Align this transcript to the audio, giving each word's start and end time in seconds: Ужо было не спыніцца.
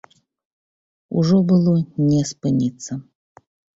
Ужо 1.21 1.37
было 1.51 1.73
не 2.07 2.23
спыніцца. 2.31 2.91